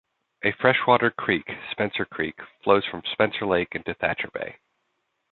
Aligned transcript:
A 0.43 0.51
freshwater 0.53 1.11
creek, 1.11 1.47
Spencer 1.69 2.05
creek, 2.05 2.39
flows 2.63 2.83
from 2.87 3.03
Spencer 3.11 3.45
Lake 3.45 3.75
into 3.75 3.93
Thatcher 3.93 4.31
Bay. 4.33 4.57